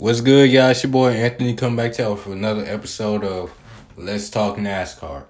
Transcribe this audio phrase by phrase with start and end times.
[0.00, 0.70] What's good, y'all?
[0.70, 3.52] It's your boy Anthony come back to for another episode of
[3.96, 5.24] Let's Talk NASCAR.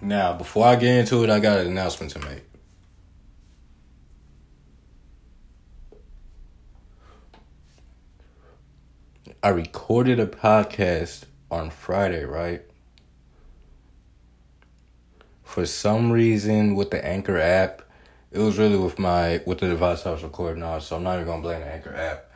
[0.00, 2.44] Now, before I get into it, I got an announcement to make.
[9.42, 12.62] I recorded a podcast on Friday, right?
[15.42, 17.82] For some reason, with the Anchor app,
[18.32, 21.16] it was really with my with the device I was recording on, so I'm not
[21.16, 22.30] even gonna blame the Anchor app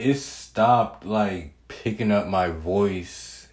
[0.00, 3.48] it stopped like picking up my voice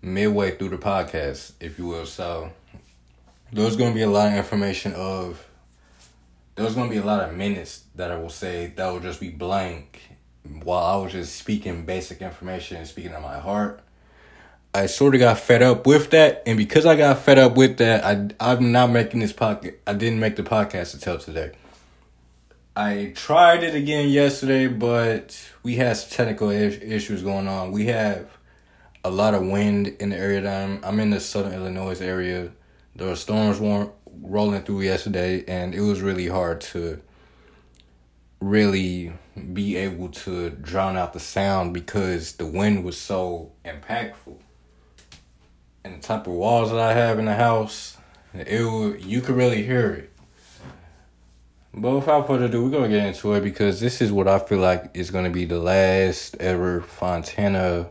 [0.00, 2.06] midway through the podcast, if you will.
[2.06, 2.50] So
[3.52, 5.46] there's gonna be a lot of information of
[6.54, 9.28] there's gonna be a lot of minutes that I will say that will just be
[9.28, 10.00] blank
[10.62, 13.80] while I was just speaking basic information and speaking on my heart.
[14.74, 17.76] I sort of got fed up with that, and because I got fed up with
[17.76, 19.74] that, I I'm not making this podcast.
[19.86, 21.52] I didn't make the podcast until today.
[22.74, 27.70] I tried it again yesterday, but we had some technical issues going on.
[27.70, 28.30] We have
[29.04, 30.82] a lot of wind in the area that I'm.
[30.82, 32.50] I'm in the southern Illinois area.
[32.96, 33.90] There were storms weren't
[34.22, 37.02] rolling through yesterday, and it was really hard to
[38.40, 39.12] really
[39.52, 44.38] be able to drown out the sound because the wind was so impactful.
[45.84, 47.98] And the type of walls that I have in the house,
[48.32, 48.48] it
[49.04, 50.11] you could really hear it.
[51.74, 54.58] But without further ado, we're gonna get into it because this is what I feel
[54.58, 57.88] like is gonna be the last ever Fontana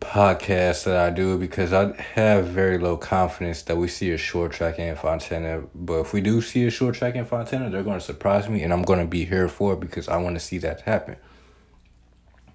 [0.00, 4.52] podcast that I do because I have very low confidence that we see a short
[4.52, 5.64] track in Fontana.
[5.74, 8.72] But if we do see a short track in Fontana, they're gonna surprise me and
[8.72, 11.16] I'm gonna be here for it because I wanna see that happen.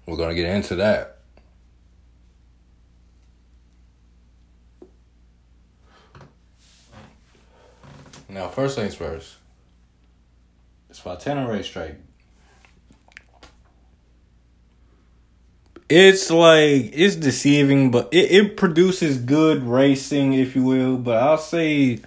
[0.04, 1.18] We're gonna get into that.
[8.28, 9.36] Now, first things first.
[10.94, 11.96] It's Fontana Racetrack.
[15.88, 20.96] It's like it's deceiving, but it, it produces good racing, if you will.
[20.96, 21.98] But I'll say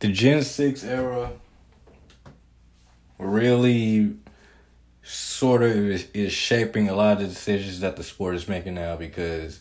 [0.00, 1.30] the Gen 6 era
[3.20, 4.16] really
[5.04, 8.74] sort of is, is shaping a lot of the decisions that the sport is making
[8.74, 9.60] now because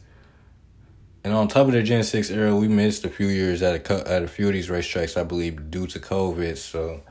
[1.23, 4.11] and on top of the Gen 6 era, we missed a few years at a,
[4.11, 6.57] at a few of these racetracks, I believe, due to COVID.
[6.57, 7.01] So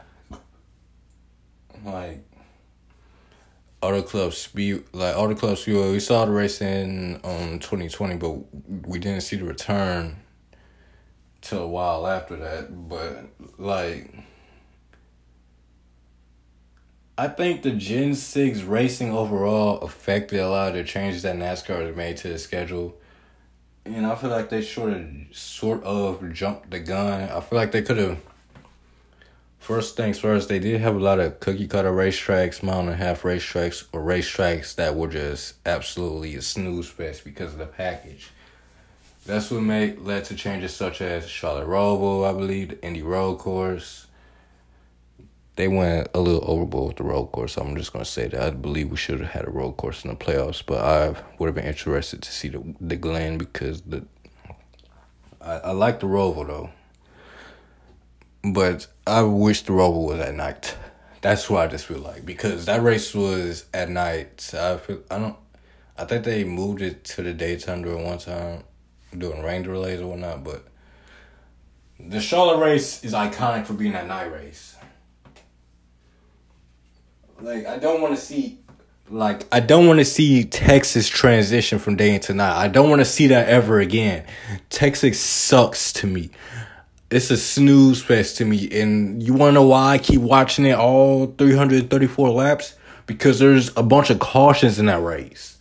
[1.84, 2.24] like
[3.80, 5.92] Auto Club Speed, like Auto Club Speedway.
[5.92, 8.36] We saw the race in um twenty twenty, but
[8.86, 10.16] we didn't see the return
[11.40, 12.88] till a while after that.
[12.88, 13.26] But
[13.58, 14.12] like,
[17.16, 21.86] I think the Gen Six racing overall affected a lot of the changes that NASCAR
[21.86, 22.96] has made to the schedule.
[23.84, 27.22] And I feel like they sort of, sort of jumped the gun.
[27.22, 28.18] I feel like they could have
[29.58, 32.96] First things first, they did have a lot of cookie cutter racetracks, mile and a
[32.96, 38.30] half racetracks, or racetracks that were just absolutely a snooze fest because of the package.
[39.26, 43.38] That's what made led to changes such as Charlotte Roval, I believe, the Indy Road
[43.38, 44.06] Course.
[45.56, 47.54] They went a little overboard with the road course.
[47.54, 50.04] So I'm just gonna say that I believe we should have had a road course
[50.04, 53.82] in the playoffs, but I would have been interested to see the the Glen because
[53.82, 54.06] the
[55.42, 56.70] I, I like the Roval though.
[58.42, 60.76] But I wish the Roval was at night.
[61.20, 64.50] That's what I just feel like because that race was at night.
[64.54, 65.36] I feel I don't.
[65.96, 68.62] I think they moved it to the daytime during one time,
[69.16, 70.44] doing rain delays or whatnot.
[70.44, 70.64] But
[71.98, 74.76] the Charlotte race is iconic for being a night race.
[77.40, 78.60] Like I don't want to see
[79.10, 82.56] like I don't want to see Texas transition from day into night.
[82.56, 84.24] I don't want to see that ever again.
[84.70, 86.30] Texas sucks to me
[87.10, 88.68] it's a snooze fest to me.
[88.70, 92.74] And you want to know why I keep watching it all 334 laps?
[93.06, 95.56] Because there's a bunch of cautions in that race.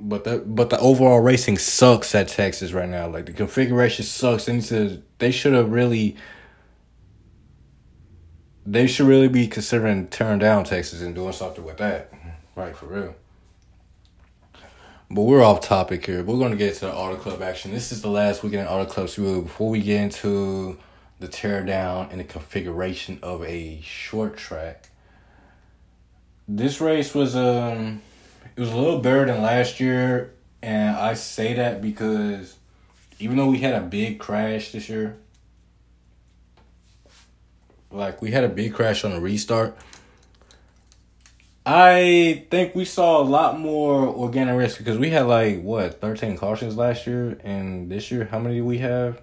[0.00, 3.08] But the but the overall racing sucks at Texas right now.
[3.08, 4.46] Like the configuration sucks.
[4.48, 6.16] And to, they should have really.
[8.64, 12.12] They should really be considering tearing down Texas and doing something with that.
[12.54, 13.16] Right, for real.
[15.14, 16.24] But we're off topic here.
[16.24, 17.70] We're going to get to the Auto Club action.
[17.70, 19.42] This is the last weekend Auto Club Speedway.
[19.42, 20.78] Before we get into
[21.20, 24.88] the teardown and the configuration of a short track,
[26.48, 28.00] this race was um,
[28.56, 30.32] it was a little better than last year,
[30.62, 32.56] and I say that because
[33.18, 35.18] even though we had a big crash this year,
[37.90, 39.76] like we had a big crash on the restart
[41.64, 46.36] I think we saw a lot more organic risk because we had like what thirteen
[46.36, 49.20] cautions last year, and this year how many do we have?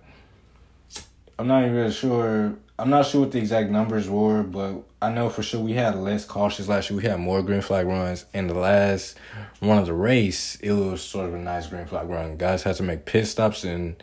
[1.37, 2.55] I'm not even really sure.
[2.77, 5.95] I'm not sure what the exact numbers were, but I know for sure we had
[5.95, 6.97] less cautions last year.
[6.97, 8.25] We had more green flag runs.
[8.33, 9.17] In the last
[9.61, 12.37] run of the race, it was sort of a nice green flag run.
[12.37, 14.01] Guys had to make pit stops and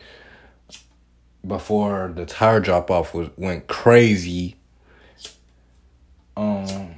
[1.47, 4.57] before the tire drop off was went crazy.
[6.37, 6.96] Um,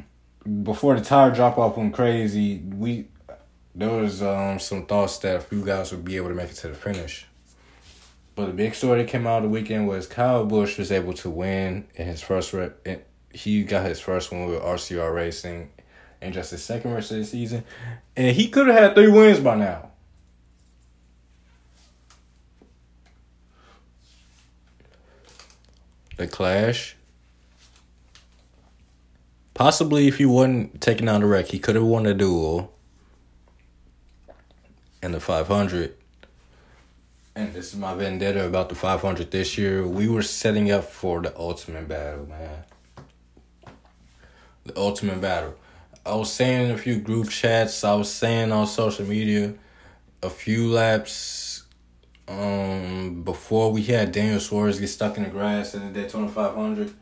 [0.49, 3.07] before the tire drop off went crazy, we
[3.75, 6.57] there was um some thoughts that a few guys would be able to make it
[6.57, 7.27] to the finish.
[8.35, 11.13] But the big story that came out of the weekend was Kyle Busch was able
[11.15, 12.87] to win in his first rep.
[13.33, 15.71] He got his first one with RCR Racing,
[16.21, 17.65] and just his second race of the season,
[18.17, 19.91] and he could have had three wins by now.
[26.17, 26.97] The Clash.
[29.59, 32.73] Possibly, if he wasn't taking out the wreck, he could have won the duel
[35.03, 35.97] and the 500.
[37.35, 39.85] And this is my vendetta about the 500 this year.
[39.85, 42.63] We were setting up for the ultimate battle, man.
[44.65, 45.57] The ultimate battle.
[46.07, 49.55] I was saying in a few group chats, I was saying on social media,
[50.23, 51.65] a few laps
[52.29, 56.95] um, before we had Daniel Suarez get stuck in the grass in the Daytona 500.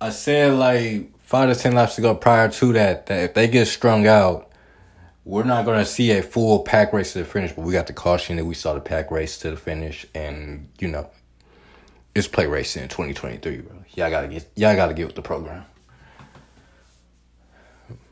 [0.00, 3.46] I said like five to ten laps to go prior to that that if they
[3.46, 4.50] get strung out,
[5.24, 7.52] we're not gonna see a full pack race to the finish.
[7.52, 10.68] But we got the caution that we saw the pack race to the finish, and
[10.80, 11.08] you know,
[12.16, 13.76] it's play racing in twenty twenty three, bro.
[13.94, 15.64] Y'all gotta get y'all gotta get with the program.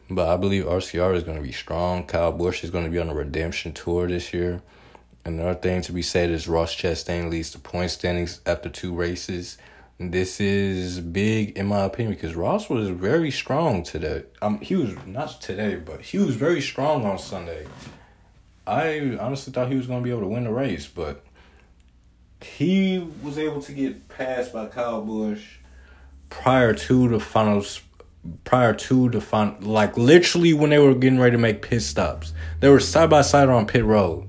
[0.08, 2.06] But I believe RCR is gonna be strong.
[2.06, 4.62] Kyle Busch is gonna be on a redemption tour this year.
[5.24, 9.58] Another thing to be said is Ross Chastain leads the point standings after two races.
[10.00, 14.22] This is big in my opinion because Ross was very strong today.
[14.40, 17.66] Um, he was not today, but he was very strong on Sunday.
[18.64, 21.24] I honestly thought he was going to be able to win the race, but
[22.40, 25.56] he was able to get passed by Kyle Busch
[26.30, 27.80] prior to the finals
[28.44, 32.32] prior to the final like literally when they were getting ready to make pit stops.
[32.60, 34.28] They were side by side on pit road.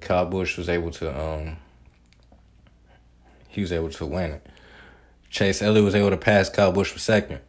[0.00, 1.58] Kyle Busch was able to um
[3.54, 4.46] he was able to win it.
[5.30, 7.40] Chase Elliott was able to pass Kyle Busch for second.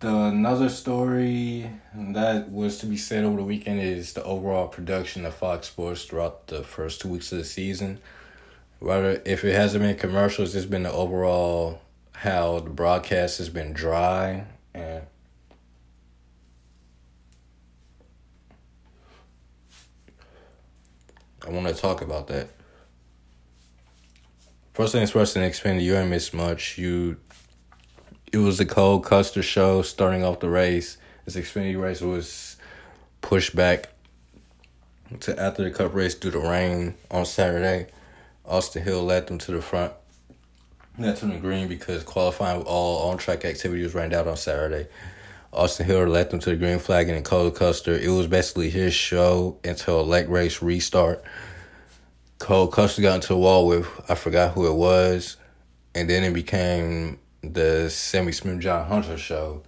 [0.00, 5.24] The another story that was to be said over the weekend is the overall production
[5.24, 7.98] of Fox Sports throughout the first two weeks of the season.
[8.80, 11.80] Rather, if it hasn't been commercials, it's been the overall
[12.12, 15.02] how the broadcast has been dry and
[21.46, 22.48] I want to talk about that.
[24.76, 26.76] First things first, in Xfinity, you ain't missed much.
[26.76, 27.16] You,
[28.30, 30.98] it was the Cole Custer show starting off the race.
[31.24, 32.58] This Xfinity race was
[33.22, 33.88] pushed back
[35.20, 37.86] to after the Cup race due to rain on Saturday.
[38.44, 39.94] Austin Hill led them to the front.
[40.98, 44.88] That's on the green because qualifying all on track activity was rained out on Saturday.
[45.54, 47.94] Austin Hill led them to the green flag and Cole Custer.
[47.94, 51.24] It was basically his show until a late race restart.
[52.38, 55.36] Cole Custer got into a wall with I forgot who it was,
[55.94, 59.62] and then it became the Sammy Smith John Hunter show.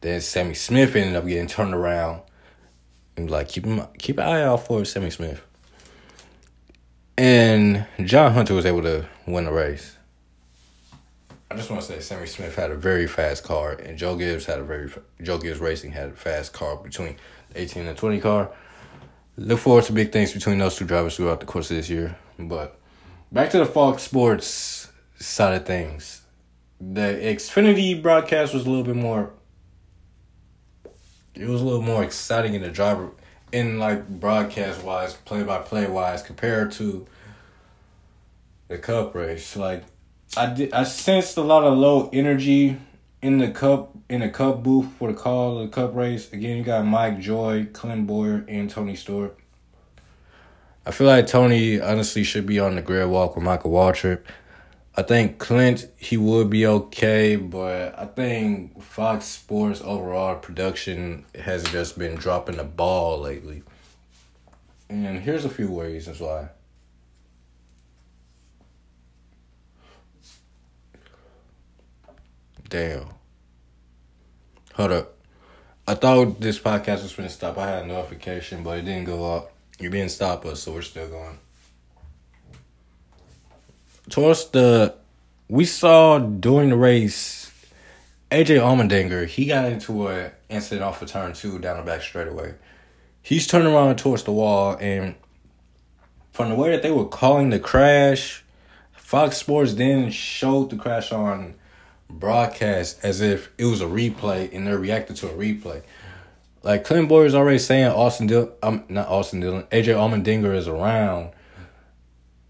[0.00, 2.22] Then Sammy Smith ended up getting turned around
[3.16, 5.42] and like keep him keep an eye out for Sammy Smith.
[7.18, 9.96] And John Hunter was able to win the race.
[11.50, 14.46] I just want to say Sammy Smith had a very fast car, and Joe Gibbs
[14.46, 14.90] had a very
[15.22, 17.16] Joe Gibbs Racing had a fast car between
[17.54, 18.50] eighteen and twenty car.
[19.38, 22.16] Look forward to big things between those two drivers throughout the course of this year.
[22.38, 22.78] But
[23.30, 26.22] back to the Fox Sports side of things,
[26.80, 29.30] the Xfinity broadcast was a little bit more.
[31.34, 33.10] It was a little more exciting in the driver,
[33.52, 37.06] in like broadcast wise, play by play wise, compared to
[38.68, 39.54] the Cup race.
[39.54, 39.84] Like
[40.34, 40.72] I did.
[40.72, 42.78] I sensed a lot of low energy
[43.26, 46.32] in the cup in the cup booth for the call of the cup race.
[46.32, 49.36] Again, you got Mike Joy, Clint Bowyer, and Tony Stewart.
[50.86, 54.22] I feel like Tony honestly should be on the grid walk with Michael Waltrip.
[54.96, 61.64] I think Clint he would be okay, but I think Fox Sports overall production has
[61.64, 63.64] just been dropping the ball lately.
[64.88, 66.50] And here's a few reasons why.
[72.68, 73.15] Damn.
[74.76, 75.14] Hold up.
[75.88, 77.56] I thought this podcast was going to stop.
[77.56, 79.50] I had a notification, but it didn't go up.
[79.78, 81.38] You didn't stop us, so we're still going.
[84.10, 84.94] Towards the,
[85.48, 87.50] we saw during the race,
[88.30, 92.52] AJ Allmendinger, he got into an incident off of turn two down the back straightaway.
[93.22, 95.14] He's turning around towards the wall, and
[96.32, 98.44] from the way that they were calling the crash,
[98.92, 101.54] Fox Sports then showed the crash on
[102.08, 105.82] broadcast as if it was a replay and they're reacting to a replay.
[106.62, 111.30] Like Clint is already saying Austin Dillon, um, not Austin Dillon, AJ Allmendinger is around.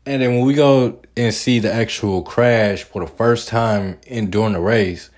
[0.07, 4.31] And then when we go and see the actual crash for the first time in
[4.31, 5.11] during the race,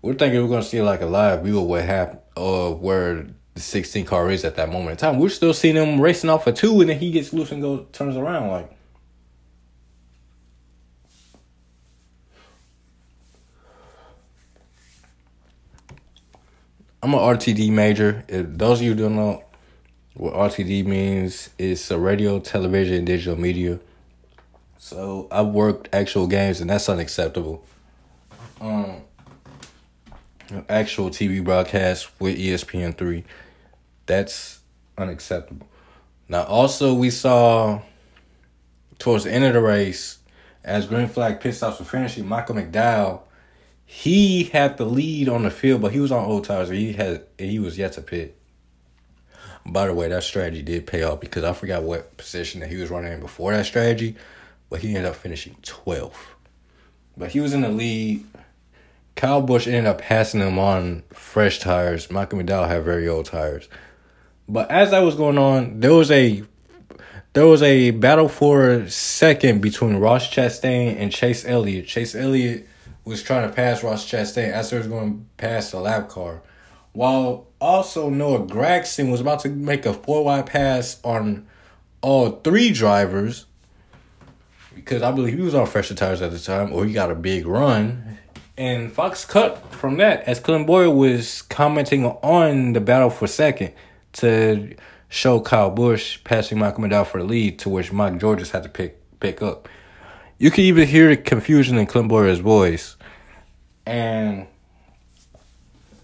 [0.00, 3.60] we're thinking we're gonna see like a live view of what happened of where the
[3.60, 5.18] 16 car is at that moment in time.
[5.18, 7.86] We're still seeing him racing off for two, and then he gets loose and goes
[7.92, 8.77] turns around like.
[17.00, 18.24] I'm an RTD major.
[18.26, 19.44] If those of you don't know
[20.14, 23.78] what RTD means, it's a radio, television, and digital media.
[24.78, 27.64] So I've worked actual games, and that's unacceptable.
[28.60, 29.02] Um,
[30.68, 33.22] actual TV broadcast with ESPN three,
[34.06, 34.58] that's
[34.96, 35.68] unacceptable.
[36.28, 37.80] Now, also we saw
[38.98, 40.18] towards the end of the race,
[40.64, 43.20] as green flag pit stops were finishing, Michael McDowell
[43.90, 46.68] he had the lead on the field, but he was on old tires.
[46.68, 48.36] He had he was yet to pit.
[49.64, 52.76] By the way, that strategy did pay off because I forgot what position that he
[52.76, 54.14] was running in before that strategy,
[54.68, 56.12] but he ended up finishing 12th.
[57.16, 58.26] But he was in the lead.
[59.16, 62.10] Kyle Busch ended up passing him on fresh tires.
[62.10, 63.70] Michael McDowell had very old tires.
[64.46, 66.44] But as that was going on, there was a
[67.32, 71.86] there was a battle for second between Ross Chastain and Chase Elliott.
[71.86, 72.68] Chase Elliott
[73.08, 76.42] was trying to pass Ross Chastain as he was going past the lap car.
[76.92, 81.46] While also Noah Gragson was about to make a four wide pass on
[82.00, 83.46] all three drivers
[84.74, 87.14] because I believe he was on fresher tires at the time or he got a
[87.14, 88.18] big run.
[88.56, 93.72] And Fox cut from that as Clint Bowyer was commenting on the battle for second
[94.14, 94.74] to
[95.08, 98.68] show Kyle Busch passing Michael McDowell for the lead, to which Mike Georges had to
[98.68, 99.68] pick pick up.
[100.38, 102.96] You can even hear the confusion in Clint Bowyer's voice
[103.88, 104.46] and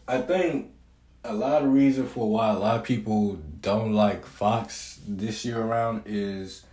[0.08, 0.70] I think
[1.22, 5.60] a lot of reason for why a lot of people don't like Fox this year
[5.60, 6.64] around is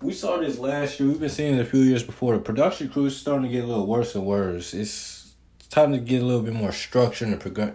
[0.00, 1.08] we saw this last year.
[1.08, 2.34] We've been seeing it a few years before.
[2.34, 4.74] The production crew is starting to get a little worse and worse.
[4.74, 5.34] It's
[5.70, 7.74] time to get a little bit more structure in the prog-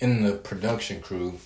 [0.00, 1.38] in the production crew.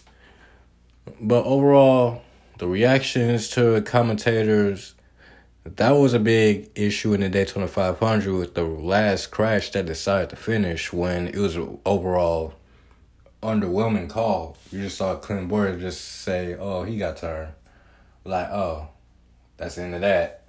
[1.20, 2.22] But overall,
[2.56, 4.94] the reactions to the commentators
[5.76, 10.30] that was a big issue in the Daytona 500 with the last crash that decided
[10.30, 12.54] to finish when it was an overall
[13.42, 14.56] underwhelming call.
[14.70, 17.52] You just saw Clint Bowyer just say, "Oh, he got turned,"
[18.24, 18.88] like, "Oh,
[19.56, 20.44] that's the end of that."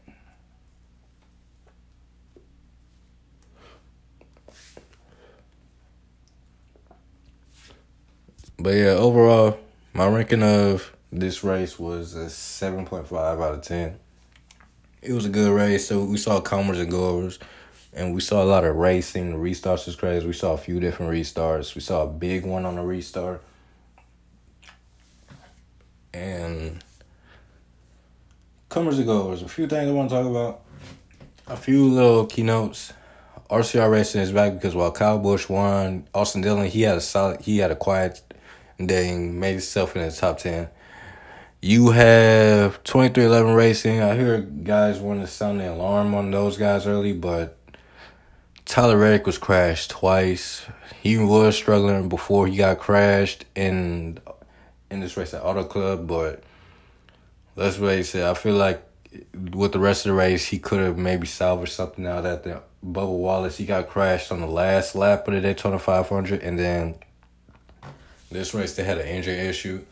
[8.57, 9.57] But yeah, overall,
[9.93, 13.99] my ranking of this race was a seven point five out of ten
[15.01, 15.87] it was a good race.
[15.87, 17.39] So we saw comers and goers,
[17.93, 19.31] and we saw a lot of racing.
[19.31, 20.27] The restarts was crazy.
[20.27, 21.75] We saw a few different restarts.
[21.75, 23.41] We saw a big one on the restart,
[26.13, 26.83] and
[28.69, 29.41] comers and goers.
[29.41, 30.61] A few things I want to talk about.
[31.47, 32.93] A few little keynotes.
[33.49, 37.41] RCR Racing is back because while Kyle Busch won, Austin Dillon he had a solid,
[37.41, 38.21] he had a quiet
[38.77, 40.69] day and made himself in the top ten.
[41.61, 43.99] You have 23XI Racing.
[43.99, 47.57] I hear guys want to sound the alarm on those guys early, but
[48.63, 50.65] Tyler Reddick was crashed twice.
[51.01, 54.19] He was struggling before he got crashed in
[54.89, 56.43] in this race at Auto Club, but
[57.57, 58.81] let's face it, I feel like
[59.51, 62.61] with the rest of the race, he could have maybe salvaged something out at the
[62.85, 63.57] Bubba Wallace.
[63.57, 66.95] He got crashed on the last lap of the Daytona 500, and then
[68.31, 69.83] this race they had an injury issue.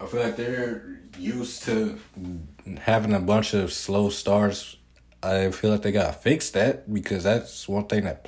[0.00, 1.98] I feel like they're used to
[2.78, 4.76] having a bunch of slow starts.
[5.22, 8.26] I feel like they got to fix that because that's one thing that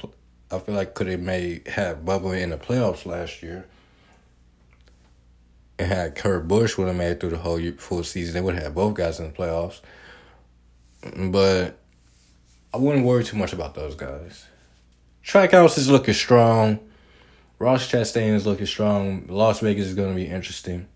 [0.50, 3.66] I feel like could have made have Bubba in the playoffs last year.
[5.78, 8.54] And had Kurt Busch would have made it through the whole full season, they would
[8.54, 9.80] have had both guys in the playoffs.
[11.16, 11.78] But
[12.74, 14.46] I wouldn't worry too much about those guys.
[15.24, 16.80] Trackhouse is looking strong.
[17.58, 19.26] Ross Chastain is looking strong.
[19.28, 20.88] Las Vegas is going to be interesting.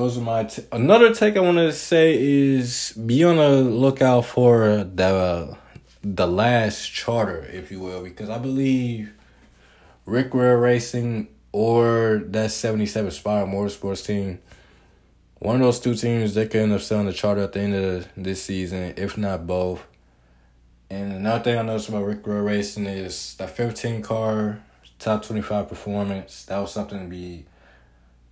[0.00, 4.24] Those are my t- another take I want to say is be on the lookout
[4.24, 5.58] for the
[6.02, 9.12] the last charter, if you will, because I believe
[10.06, 14.38] Rick Ware Racing or that seventy seven Spire Motorsports team,
[15.38, 17.74] one of those two teams they could end up selling the charter at the end
[17.74, 19.86] of this season, if not both.
[20.88, 24.62] And another thing I noticed about Rick Ware Racing is that fifteen car
[24.98, 26.46] top twenty five performance.
[26.46, 27.44] That was something to be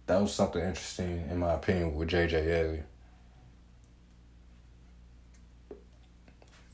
[0.08, 2.82] that was something interesting in my opinion with JJ Yeley.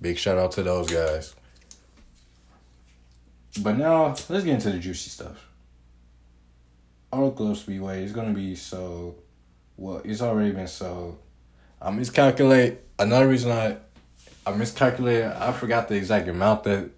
[0.00, 1.35] Big shout out to those guys.
[3.61, 5.49] But now let's get into the juicy stuff.
[7.11, 9.17] Auto Club Speedway is gonna be so
[9.76, 11.19] well, it's already been sold.
[11.83, 13.79] I miscalculate another reason I
[14.47, 16.91] I miscalculated I forgot the exact amount that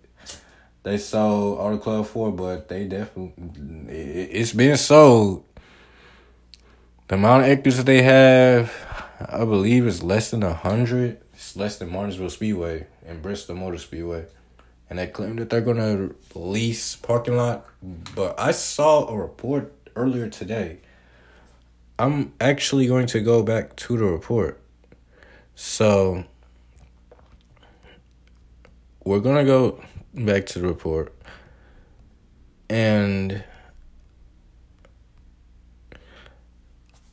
[0.83, 3.33] they sold Auto Club for, but they definitely
[3.89, 5.46] it, it's been sold.
[7.09, 8.73] The amount of acres that they have,
[9.21, 11.21] I believe, is less than a hundred.
[11.35, 14.25] It's less than Martinsville Speedway and Bristol Motor Speedway,
[14.91, 17.65] and they claim that they're gonna lease parking lot.
[18.17, 20.79] But I saw a report earlier today.
[21.97, 24.61] I'm actually going to go back to the report.
[25.55, 26.25] So
[29.05, 29.81] we're gonna go
[30.13, 31.15] back to the report
[32.69, 33.45] and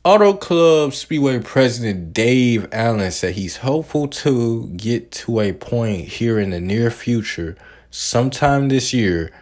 [0.06, 6.38] Auto Club Speedway president Dave Allen said he's hopeful to get to a point here
[6.38, 7.56] in the near future,
[7.90, 9.32] sometime this year.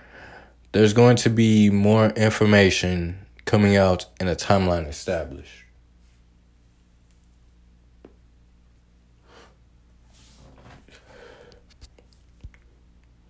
[0.71, 5.65] There's going to be more information coming out and a timeline established.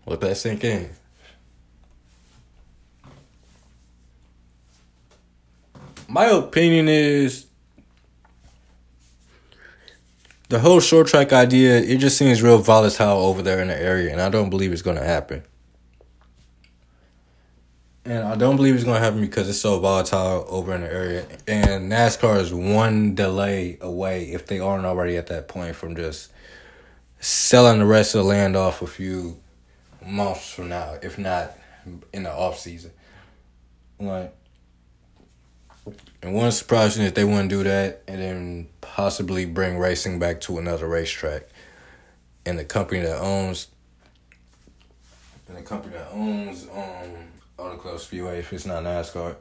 [0.05, 0.91] Let that sink in.
[6.13, 7.47] My opinion is
[10.51, 14.13] the whole short track idea, it just seems real volatile over there in the area,
[14.13, 15.43] and I don't believe it's to happen.
[18.05, 21.27] And I don't believe it's to happen because it's so volatile over in the area.
[21.49, 26.31] And NASCAR is one delay away, if they aren't already at that point, from just
[27.21, 29.41] selling the rest of the land off a few
[30.05, 31.53] months from now, if not
[32.13, 32.91] in the off season.
[33.99, 34.35] Like,
[36.23, 40.59] and one surprising if they wouldn't do that and then possibly bring racing back to
[40.59, 41.49] another racetrack.
[42.45, 43.69] And the company that owns
[45.49, 47.11] and the company that owns um
[47.59, 49.37] Auto Club Speedway, if it's not NASCAR,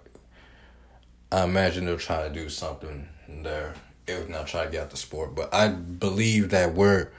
[1.31, 3.73] I imagine they'll try to do something there.
[4.08, 5.36] If not try to get out the sport.
[5.36, 7.10] But I believe that we're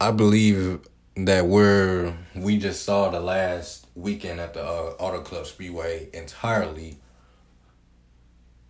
[0.00, 0.80] I believe
[1.16, 6.98] that we're we just saw the last weekend at the uh, Auto Club Speedway entirely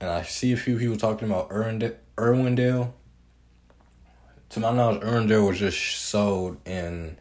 [0.00, 2.92] and I see a few people talking about Irwindale.
[4.50, 7.18] To my knowledge, Irwindale was just sold in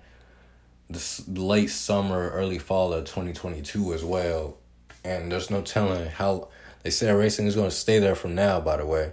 [0.89, 4.57] the late summer, early fall of 2022 as well.
[5.03, 6.49] And there's no telling how.
[6.83, 9.11] They say racing is going to stay there from now, by the way.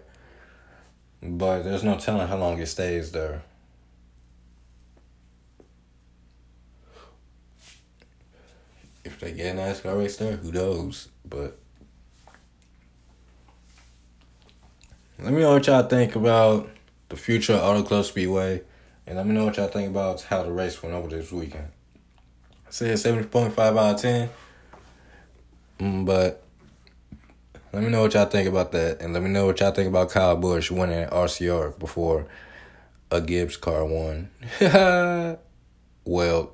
[1.20, 3.42] But there's no telling how long it stays there.
[9.04, 11.08] If they get an NASCAR race there, who knows?
[11.24, 11.58] But
[15.18, 16.68] Let me know what y'all think about
[17.08, 18.62] the future of Auto Club Speedway.
[19.06, 21.68] And let me know what y'all think about how the race went over this weekend.
[22.66, 24.28] I said 70.5 out of 10.
[25.80, 26.42] Mm, but
[27.72, 29.00] let me know what y'all think about that.
[29.00, 32.26] And let me know what y'all think about Kyle Busch winning RCR before
[33.10, 34.28] a Gibbs car won.
[36.04, 36.52] well,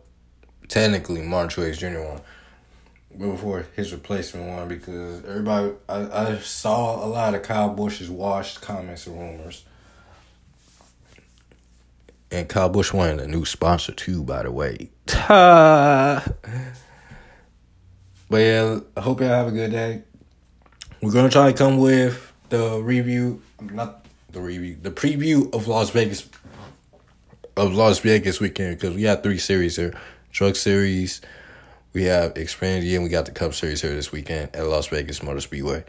[0.69, 2.01] technically, Martin Truex Jr.
[2.01, 2.21] won
[3.19, 8.61] before his replacement won because everybody I, I saw a lot of Kyle Busch's washed
[8.61, 9.65] comments and rumors.
[12.31, 14.91] And Kyle Busch wanted a new sponsor too, by the way.
[15.07, 16.25] but
[18.31, 20.03] yeah, I hope y'all have a good day.
[21.03, 25.91] We're gonna try to come with the review, not the review, the preview of Las
[25.91, 26.29] Vegas
[27.57, 29.93] of Las Vegas weekend because we have three series here:
[30.31, 31.21] Truck Series,
[31.93, 35.23] we have Xfinity and we got the Cup Series here this weekend at Las Vegas
[35.23, 35.85] Motor Speedway.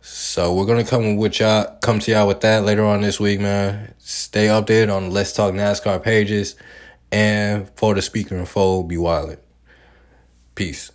[0.00, 3.40] So we're gonna come with y'all, come to y'all with that later on this week,
[3.40, 3.94] man.
[3.98, 6.56] Stay updated on Let's Talk NASCAR pages,
[7.10, 9.38] and for the speaker and fold, be wild.
[10.54, 10.92] Peace.